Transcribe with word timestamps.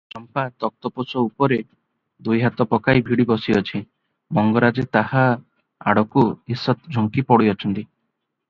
ଚମ୍ପା 0.13 0.43
ତକ୍ତପୋଷ 0.61 1.21
ଉପରେ 1.25 1.57
ଦୁଇହାତ 2.27 2.67
ପକାଇ 2.71 3.03
ଭିଡ଼ି 3.09 3.27
ବସିଅଛି; 3.33 3.83
ମଙ୍ଗରାଜେ 4.39 4.87
ତାହା 4.99 5.27
ଆଡକୁ 5.93 6.25
ଈଷତ୍ 6.57 6.83
ଝୁଙ୍କି 6.97 7.27
ପଡ଼ିଅଛନ୍ତି। 7.33 7.85